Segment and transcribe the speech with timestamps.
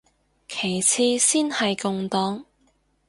[0.47, 2.43] 其次先係共黨